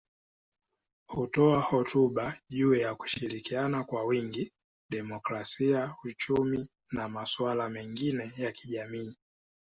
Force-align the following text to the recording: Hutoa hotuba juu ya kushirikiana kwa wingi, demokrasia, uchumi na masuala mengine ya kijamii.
Hutoa 1.07 1.61
hotuba 1.61 2.37
juu 2.49 2.75
ya 2.75 2.95
kushirikiana 2.95 3.83
kwa 3.83 4.03
wingi, 4.03 4.51
demokrasia, 4.91 5.95
uchumi 6.03 6.69
na 6.91 7.09
masuala 7.09 7.69
mengine 7.69 8.31
ya 8.37 8.51
kijamii. 8.51 9.15